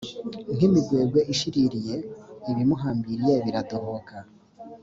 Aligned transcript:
nk 0.55 0.61
imigwegwe 0.67 1.19
ishiririye 1.33 1.95
ibimuhambiriye 2.51 3.33
biradohoka 3.45 4.15